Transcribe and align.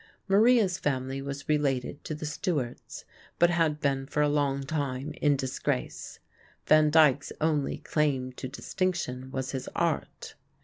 Maria's 0.27 0.79
family 0.79 1.21
was 1.21 1.47
related 1.47 2.03
to 2.03 2.15
the 2.15 2.25
Stuarts; 2.25 3.05
but 3.37 3.51
had 3.51 3.79
been 3.79 4.07
for 4.07 4.23
a 4.23 4.27
long 4.27 4.63
time 4.63 5.13
in 5.21 5.35
disgrace. 5.35 6.17
Van 6.65 6.89
Dyck's 6.89 7.31
only 7.39 7.77
claim 7.77 8.31
to 8.31 8.47
distinction 8.47 9.29
was 9.29 9.51
his 9.51 9.69
art. 9.75 10.33